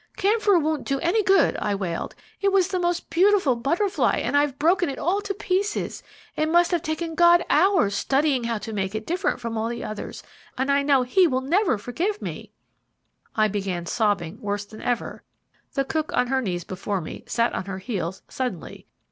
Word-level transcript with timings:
"Camphor 0.17 0.57
won't 0.57 0.83
do 0.87 0.99
any 1.01 1.21
good," 1.21 1.55
I 1.57 1.75
wailed. 1.75 2.15
"It 2.41 2.51
was 2.51 2.69
the 2.69 2.79
most 2.79 3.11
beautiful 3.11 3.55
butterfly, 3.55 4.17
and 4.17 4.35
I've 4.35 4.57
broken 4.57 4.89
it 4.89 4.97
all 4.97 5.21
to 5.21 5.31
pieces. 5.35 6.01
It 6.35 6.49
must 6.49 6.71
have 6.71 6.81
taken 6.81 7.13
God 7.13 7.45
hours 7.51 7.93
studying 7.93 8.45
how 8.45 8.57
to 8.57 8.73
make 8.73 8.95
it 8.95 9.05
different 9.05 9.39
from 9.39 9.59
all 9.59 9.69
the 9.69 9.83
others, 9.83 10.23
and 10.57 10.71
I 10.71 10.81
know 10.81 11.03
He 11.03 11.27
never 11.27 11.73
will 11.73 11.77
forgive 11.77 12.19
me!" 12.19 12.51
I 13.35 13.47
began 13.47 13.85
sobbing 13.85 14.41
worse 14.41 14.65
than 14.65 14.81
ever. 14.81 15.21
The 15.75 15.85
cook 15.85 16.11
on 16.17 16.25
her 16.25 16.41
knees 16.41 16.63
before 16.63 16.99
me 16.99 17.23
sat 17.27 17.53
on 17.53 17.65
her 17.65 17.77
heels 17.77 18.23
suddenly. 18.27 18.87